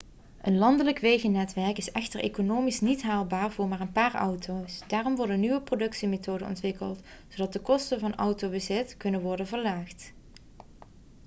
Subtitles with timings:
[0.41, 5.39] een landelijk wegennetwerk is echter economisch niet haalbaar voor maar een paar auto's daarom worden
[5.39, 10.13] nieuwe productiemethoden ontwikkeld zodat de kosten van autobezit kunnen worden verlaagd